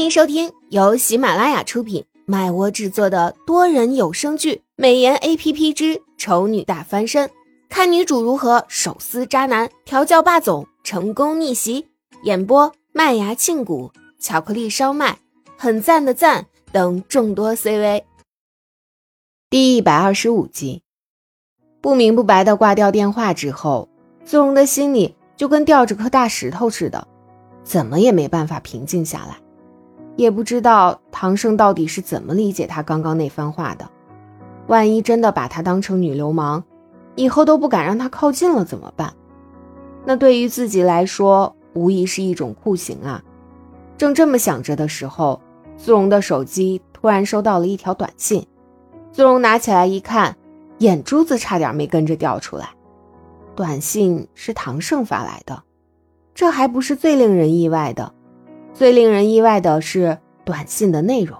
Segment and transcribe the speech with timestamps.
[0.00, 7.28] 欢迎收听由喜马拉雅出品、麦窝制作的多人有声剧《美颜 A P P 之丑女大翻身》，
[7.68, 11.86] 看女主如何手撕渣男、调教霸总、成功逆袭。
[12.22, 15.18] 演播：麦芽庆谷、巧克力烧麦、
[15.58, 18.04] 很赞的赞等众多 C V。
[19.50, 20.82] 第一百二十五集，
[21.82, 23.90] 不明不白的挂掉电话之后，
[24.24, 27.06] 苏荣的心里就跟吊着颗大石头似的，
[27.62, 29.36] 怎么也没办法平静下来。
[30.20, 33.88] 也不知道唐胜到底是怎么理解他刚刚那番话的。
[34.66, 36.62] 万一真的把他当成女流氓，
[37.14, 39.14] 以后都不敢让他靠近了怎么办？
[40.04, 43.24] 那对于自己来说，无疑是一种酷刑啊！
[43.96, 45.40] 正这么想着的时候，
[45.78, 48.46] 苏荣的手机突然收到了一条短信。
[49.12, 50.36] 苏荣拿起来一看，
[50.80, 52.68] 眼珠子差点没跟着掉出来。
[53.56, 55.62] 短信是唐胜发来的，
[56.34, 58.12] 这还不是最令人意外的。
[58.72, 61.38] 最令人意外的是短信的内容。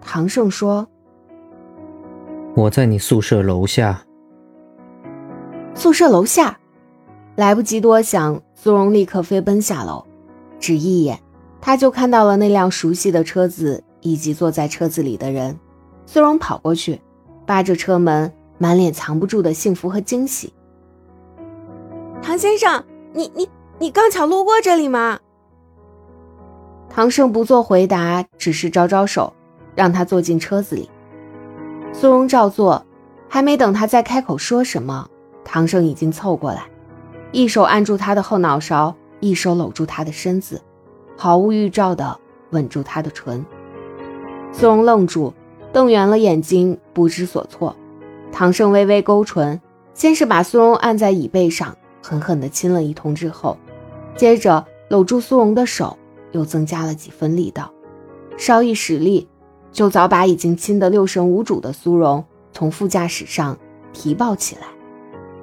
[0.00, 0.86] 唐胜说
[2.54, 4.04] ：“我在你宿舍楼下。”
[5.74, 6.58] 宿舍楼下，
[7.36, 10.04] 来不及多想，苏荣立刻飞奔下楼。
[10.60, 11.18] 只一眼，
[11.60, 15.58] 他就看到了那辆熟悉的车子以及坐在车子里的人。
[16.04, 17.00] 苏荣跑过去，
[17.46, 20.52] 扒着车门，满脸藏不住的幸福和惊喜。
[22.20, 25.18] 唐先生，你你你刚巧路过这里吗？
[26.94, 29.32] 唐胜不做回答，只是招招手，
[29.74, 30.90] 让他坐进车子里。
[31.90, 32.84] 苏荣照做，
[33.30, 35.08] 还没等他再开口说什么，
[35.42, 36.64] 唐胜已经凑过来，
[37.30, 40.60] 一手按住他的后脑勺，一手搂住他的身子，
[41.16, 42.18] 毫无预兆地
[42.50, 43.42] 吻住他的唇。
[44.52, 45.32] 苏荣愣住，
[45.72, 47.74] 瞪圆了眼睛，不知所措。
[48.30, 49.58] 唐胜微微勾唇，
[49.94, 53.56] 先是把苏荣按在椅背上，狠狠地亲了一通，之后，
[54.14, 55.96] 接着搂住苏荣的手。
[56.32, 57.72] 又增加了几分力道，
[58.36, 59.28] 稍一使力，
[59.70, 63.56] 就早把已经亲得六神无主的苏荣从副驾驶上
[63.92, 64.66] 提抱起来，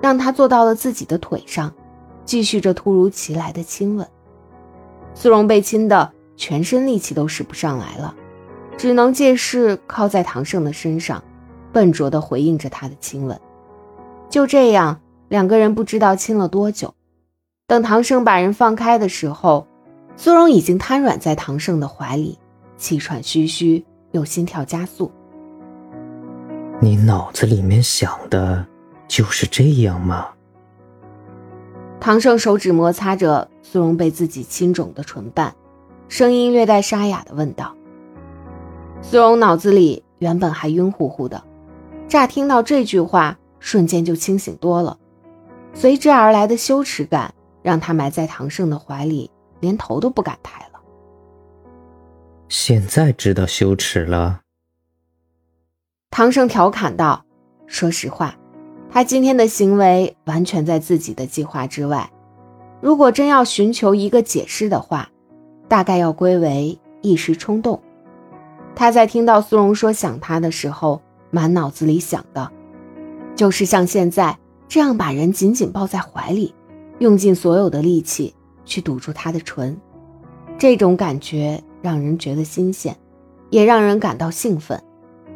[0.00, 1.72] 让他坐到了自己的腿上，
[2.24, 4.06] 继续着突如其来的亲吻。
[5.14, 8.14] 苏荣被亲的全身力气都使不上来了，
[8.76, 11.22] 只能借势靠在唐胜的身上，
[11.72, 13.40] 笨拙地回应着他的亲吻。
[14.28, 16.94] 就这样，两个人不知道亲了多久。
[17.66, 19.66] 等唐胜把人放开的时候。
[20.16, 22.38] 苏荣已经瘫软在唐胜的怀里，
[22.76, 25.10] 气喘吁吁，又心跳加速。
[26.80, 28.64] 你脑子里面想的
[29.08, 30.28] 就是这样吗？
[32.00, 35.54] 唐胜手指摩擦着苏荣被自己亲肿的唇瓣，
[36.08, 37.74] 声音略带沙哑的问道。
[39.00, 41.42] 苏荣脑子里原本还晕乎乎的，
[42.06, 44.98] 乍听到这句话，瞬间就清醒多了。
[45.72, 49.30] 随之而来的羞耻感，让他埋在唐胜的怀里。
[49.64, 50.80] 连头都不敢抬了。
[52.48, 54.42] 现在知道羞耻了。
[56.10, 57.24] 唐胜调侃道
[57.66, 58.36] ：“说实话，
[58.90, 62.08] 他今天的行为完全在自己的计划之外。
[62.80, 65.08] 如果真要寻求一个解释的话，
[65.66, 67.82] 大概要归为一时冲动。
[68.76, 72.52] 他在听到苏荣说想他的时候，满脑子里想的，
[73.34, 74.38] 就是像现在
[74.68, 76.54] 这样把人紧紧抱在怀里，
[76.98, 79.76] 用尽所有的力气。”去堵住他的唇，
[80.58, 82.96] 这种感觉让人觉得新鲜，
[83.50, 84.82] 也让人感到兴奋，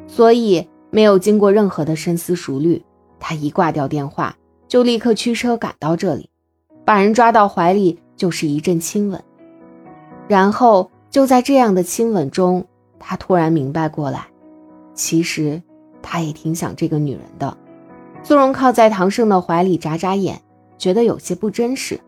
[0.07, 2.83] 所以没有经过任何的深思熟虑，
[3.19, 4.37] 他一挂掉电话
[4.67, 6.31] 就立刻驱车赶到这里，
[6.85, 9.23] 把人抓到怀里就是一阵亲吻，
[10.27, 12.67] 然后就在这样的亲吻中，
[12.99, 14.27] 他突然明白过来，
[14.95, 15.63] 其实
[16.03, 17.57] 他也挺想这个女人的。
[18.23, 20.41] 苏荣靠在唐胜的怀里眨眨眼，
[20.77, 21.99] 觉得有些不真实。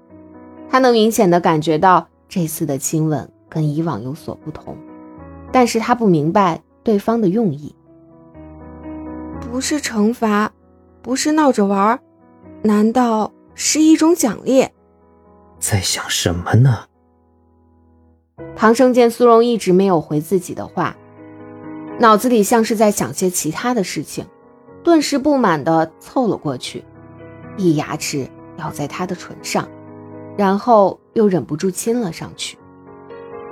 [0.70, 4.76] 他能明显的感觉到这次的亲吻跟以往有所不同，
[5.50, 7.75] 但是他不明白对方的用意。
[9.41, 10.53] 不是惩罚，
[11.03, 11.98] 不是闹着玩，
[12.62, 14.69] 难道是一种奖励？
[15.59, 16.84] 在想什么呢？
[18.54, 20.97] 唐生见苏荣一直没有回自己的话，
[21.98, 24.24] 脑子里像是在想些其他的事情，
[24.84, 26.84] 顿时不满的凑了过去，
[27.56, 28.28] 一牙齿
[28.59, 29.68] 咬在他的唇上。
[30.41, 32.57] 然后又忍不住亲了上去。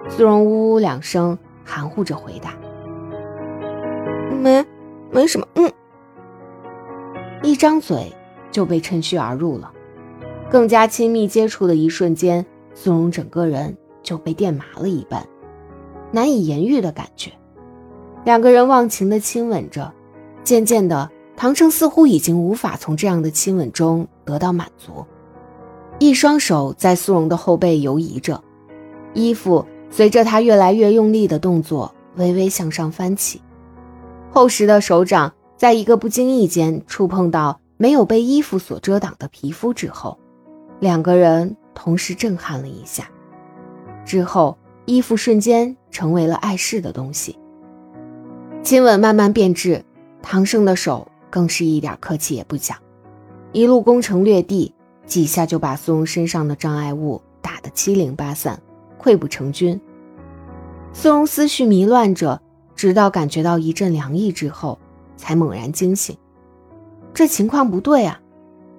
[0.09, 2.55] 苏荣呜呜两声，含糊着回答
[4.41, 4.65] ：“没，
[5.11, 5.71] 没什么。”嗯，
[7.43, 8.11] 一张嘴
[8.51, 9.71] 就被趁虚而入了。
[10.51, 15.23] 更加亲密接触的一瞬间，苏荣整个人就被电麻了一般，
[16.11, 17.31] 难以言喻的感觉。
[18.25, 19.93] 两个人忘情的亲吻着，
[20.43, 25.05] 渐渐的，唐胜似乎已经无法从这样的亲吻中得到满足。
[25.99, 28.43] 一双手在苏荣的后背游移着，
[29.15, 33.43] 衣服随着他越来越用力的动作，微微向上翻起，
[34.31, 40.17] 厚实的手掌在一个不经意间触碰到没有被衣服所遮挡的皮肤之后，
[40.79, 43.11] 两个人同时震撼了一下。
[44.05, 44.57] 之后，
[44.87, 47.37] 衣服瞬间成为了碍事的东西。
[48.63, 49.85] 亲吻慢慢变质，
[50.23, 52.77] 唐胜的手更是一点客气也不讲，
[53.53, 54.73] 一路攻城略地，
[55.09, 58.63] 几下就把苏荣身上的障碍物打得七零八散，
[59.01, 59.81] 溃不成军。
[60.93, 62.41] 苏荣思绪迷乱着，
[62.77, 64.79] 直到感觉到一阵凉意之后，
[65.17, 66.17] 才猛然惊醒。
[67.15, 68.21] 这情况不对啊，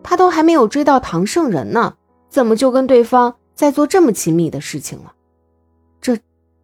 [0.04, 1.96] 他都还没有追到唐圣人呢，
[2.30, 5.14] 怎么就跟对方在做这么亲密的事情了？
[6.00, 6.18] 这，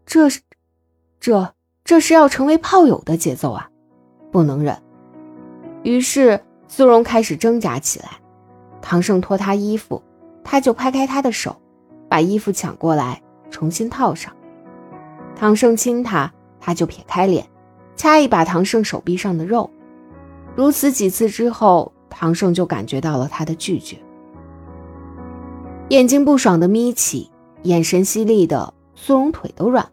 [0.05, 0.29] 这，
[1.19, 1.53] 这
[1.83, 3.69] 这是要成为炮友的节奏啊！
[4.31, 4.77] 不能忍。
[5.83, 8.19] 于是苏荣开始挣扎起来。
[8.87, 9.99] 唐胜脱他衣服，
[10.43, 11.55] 他就拍开他的手，
[12.07, 14.31] 把衣服抢过来重新套上。
[15.35, 17.43] 唐胜亲他，他就撇开脸，
[17.95, 19.67] 掐一把唐胜手臂上的肉。
[20.55, 23.97] 如此几次之后，唐胜就感觉到了他的拒绝，
[25.89, 27.31] 眼睛不爽的眯起，
[27.63, 28.71] 眼神犀利的。
[28.97, 29.83] 苏荣腿都软。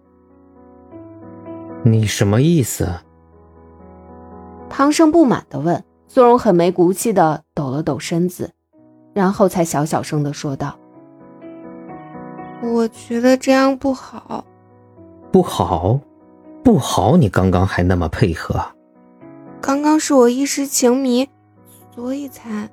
[1.82, 2.88] 你什么意思？
[4.68, 5.82] 唐胜不满的问。
[6.06, 8.52] 苏荣很没骨气的抖了抖身子，
[9.14, 10.78] 然后才小小声的说道
[12.62, 14.44] ：“我觉得这样不好。
[15.32, 15.98] ”“不好？
[16.62, 17.16] 不好！
[17.16, 18.64] 你刚刚还那么配合。
[19.60, 21.28] ”“刚刚是我一时情迷，
[21.94, 22.68] 所以才……”“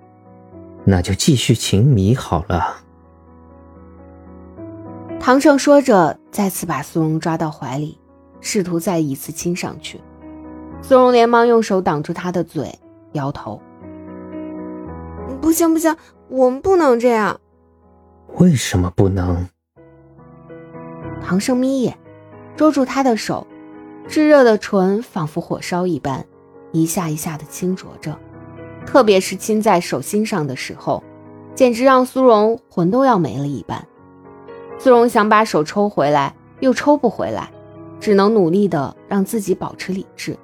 [0.85, 2.77] 那就继续情迷好了。”
[5.19, 7.99] 唐胜说着，再次把苏荣抓到怀里，
[8.41, 9.99] 试图再一次亲上去。
[10.81, 12.73] 苏荣连忙用手挡住他的嘴，
[13.11, 13.61] 摇头
[15.41, 15.95] ：“不行不行，
[16.29, 17.39] 我们不能这样。
[18.37, 19.47] ”“为什么不能？”
[21.21, 21.97] 唐胜眯眼，
[22.55, 23.45] 捉住他的手，
[24.07, 26.25] 炙热的唇仿佛火烧一般，
[26.71, 28.17] 一下一下的轻啄着，
[28.85, 31.03] 特别是亲在手心上的时候，
[31.53, 33.85] 简直让苏荣魂都要没了一般。
[34.77, 37.51] 苏荣想把手抽回来，又抽不回来，
[37.99, 40.37] 只能努力的让自己保持理智。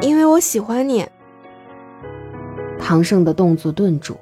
[0.00, 1.06] 因为我喜欢你。
[2.84, 4.16] 唐胜的动作顿住，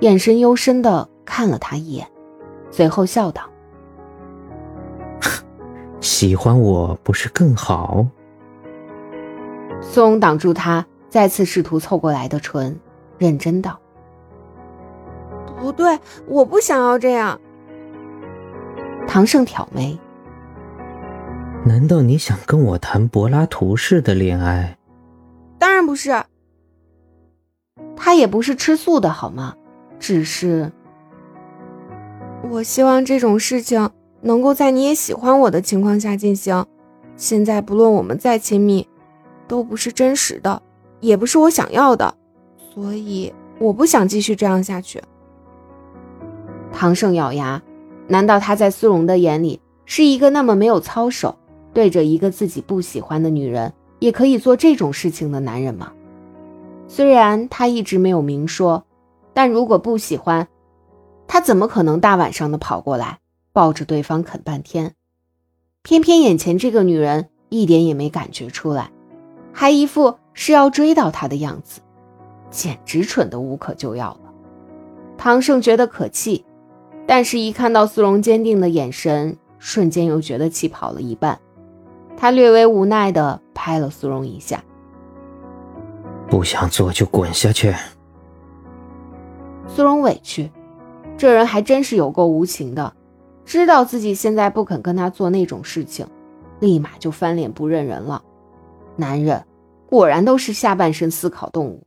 [0.00, 2.06] 眼神幽深的看了他一眼，
[2.70, 3.42] 随后笑道
[6.00, 8.04] ：“喜欢我不是更好？”
[9.80, 12.78] 松挡住他再次试图凑过来的唇，
[13.18, 13.78] 认真道
[15.58, 17.40] ：“不对，我不想要这样。”
[19.06, 19.98] 唐胜挑眉
[21.64, 24.76] ：“难道你想跟我谈柏拉图式的恋爱
[25.58, 26.10] ？”“当然不是。
[28.12, 29.54] ”“他也不是吃素的好吗？
[29.98, 30.70] 只是……
[32.50, 33.88] 我希望这种事情
[34.20, 36.66] 能够在你也喜欢我的情况下进行。
[37.16, 38.86] 现在不论我们再亲密，
[39.48, 40.60] 都不是真实的，
[41.00, 42.14] 也不是我想要的，
[42.74, 45.02] 所以我不想继续这样下去。”
[46.70, 47.62] 唐胜咬牙。
[48.08, 51.38] 难道他在苏荣的眼里是一个那么没有操守，
[51.72, 55.90] 对着一个自己不喜欢的女人也可以做这种事情的男人吗？
[56.94, 58.84] 虽然他一直没有明说，
[59.32, 60.46] 但如果不喜欢，
[61.26, 64.92] 他怎么可能大晚上的跑过来抱着对方啃半天？
[65.82, 68.90] 偏偏眼前这个女人一点也没感觉出来，
[69.54, 71.80] 还一副是要追到他的样子，
[72.50, 74.30] 简直蠢得无可救药了。
[75.16, 76.44] 唐胜觉得可气。
[77.06, 81.40] 但是，一看到苏荣坚定的眼神，瞬间又觉得气跑了一半。
[82.18, 84.62] 他略微无奈地拍了苏荣一下
[86.32, 87.74] ：“不想做就滚下去。”
[89.68, 90.50] 苏荣委屈，
[91.18, 92.94] 这人还真是有够无情的，
[93.44, 96.06] 知道自己现在不肯跟他做那种事情，
[96.58, 98.24] 立马就翻脸不认人了。
[98.96, 99.44] 男人
[99.86, 101.86] 果然都是下半身思考动物，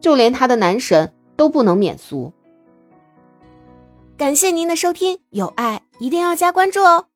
[0.00, 2.32] 就连他的男神都不能免俗。
[4.16, 7.06] 感谢您的收听，有爱一定要加关注哦。